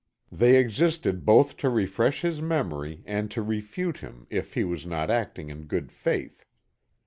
They 0.31 0.55
existed 0.57 1.27
both 1.27 1.57
to 1.57 1.69
refresh 1.69 2.21
his 2.21 2.41
memory 2.41 3.03
and 3.05 3.29
to 3.29 3.43
refute 3.43 3.97
him 3.99 4.25
if 4.31 4.55
he 4.55 4.63
was 4.63 4.83
not 4.83 5.11
acting 5.11 5.51
in 5.51 5.65
good 5.65 5.91
faith. 5.91 6.43